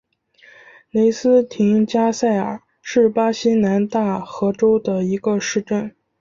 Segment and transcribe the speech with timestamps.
[0.89, 5.93] 雷斯廷加塞卡是巴西南大河州的一个市镇。